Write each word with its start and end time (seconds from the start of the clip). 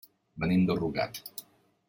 Venim 0.45 0.63
de 0.71 0.79
Rugat. 0.79 1.23